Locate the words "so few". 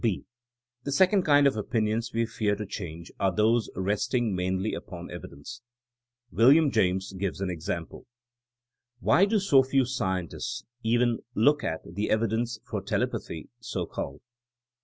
9.39-9.85